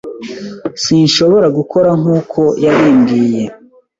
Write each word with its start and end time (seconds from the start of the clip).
Sinshobora 0.83 1.47
gukora 1.57 1.89
nkuko 2.01 2.41
yabimbwiye. 2.63 3.43